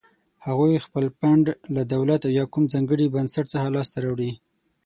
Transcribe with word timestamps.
هغوی 0.45 0.83
خپل 0.85 1.05
فنډ 1.17 1.45
له 1.75 1.81
دولت 1.93 2.21
او 2.27 2.31
یا 2.39 2.45
کوم 2.53 2.63
ځانګړي 2.73 3.05
بنسټ 3.15 3.45
څخه 3.53 3.67
لاس 3.75 3.87
ته 3.93 3.99
راوړي. 4.05 4.31